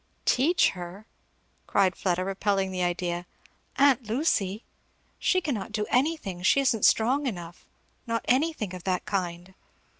[0.25, 1.05] "Teach her?"
[1.67, 3.27] cried Fleda, repelling the idea;
[3.75, 4.63] "aunt Lucy?
[5.19, 7.67] she cannot do anything she isn't strong enough;
[8.07, 9.53] not anything of that kind."